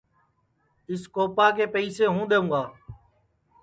اِس 0.89 1.03
کوپا 1.13 1.47
کے 1.57 1.65
پئسے 1.73 2.05
ہوں 2.13 2.25
دؔیوں 2.29 2.47
گا 2.51 2.63